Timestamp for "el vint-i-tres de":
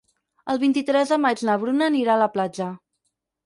0.53-1.21